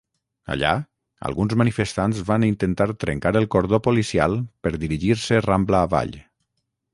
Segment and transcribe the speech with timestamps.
[0.53, 0.69] Allà,
[1.27, 4.39] alguns manifestants van intentar trencar el cordó policial
[4.69, 6.19] per dirigir-se Rambla avall.